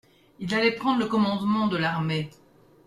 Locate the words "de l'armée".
1.67-2.31